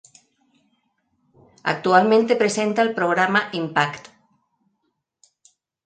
Actualmente 1.61 2.35
presenta 2.35 2.81
el 2.81 2.95
programa 2.95 3.49
"Impact". 3.51 4.07